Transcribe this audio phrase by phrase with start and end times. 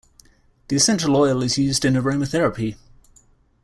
[0.67, 2.75] The essential oil is used in aromatherapy.